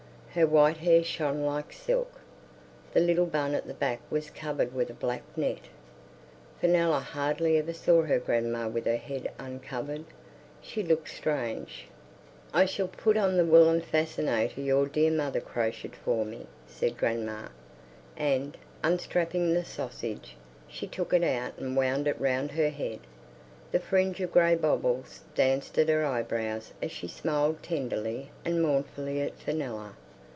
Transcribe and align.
Her 0.33 0.47
white 0.47 0.77
hair 0.77 1.03
shone 1.03 1.43
like 1.45 1.73
silk; 1.73 2.21
the 2.93 3.01
little 3.01 3.25
bun 3.25 3.53
at 3.53 3.67
the 3.67 3.73
back 3.73 3.99
was 4.09 4.29
covered 4.29 4.73
with 4.73 4.89
a 4.89 4.93
black 4.93 5.23
net. 5.37 5.59
Fenella 6.61 7.01
hardly 7.01 7.57
ever 7.57 7.73
saw 7.73 8.03
her 8.03 8.17
grandma 8.17 8.69
with 8.69 8.85
her 8.85 8.95
head 8.95 9.29
uncovered; 9.37 10.05
she 10.61 10.83
looked 10.83 11.09
strange. 11.09 11.87
"I 12.53 12.63
shall 12.63 12.87
put 12.87 13.17
on 13.17 13.35
the 13.35 13.43
woollen 13.43 13.81
fascinator 13.81 14.61
your 14.61 14.85
dear 14.87 15.11
mother 15.11 15.41
crocheted 15.41 15.97
for 15.97 16.23
me," 16.23 16.47
said 16.65 16.95
grandma, 16.97 17.49
and, 18.15 18.55
unstrapping 18.85 19.53
the 19.53 19.65
sausage, 19.65 20.37
she 20.65 20.87
took 20.87 21.11
it 21.13 21.23
out 21.25 21.57
and 21.57 21.75
wound 21.75 22.07
it 22.07 22.17
round 22.21 22.51
her 22.53 22.69
head; 22.69 23.01
the 23.73 23.81
fringe 23.81 24.21
of 24.21 24.31
grey 24.31 24.55
bobbles 24.55 25.23
danced 25.35 25.77
at 25.77 25.89
her 25.89 26.05
eyebrows 26.05 26.71
as 26.81 26.93
she 26.93 27.09
smiled 27.09 27.61
tenderly 27.61 28.31
and 28.45 28.61
mournfully 28.61 29.19
at 29.21 29.37
Fenella. 29.37 29.97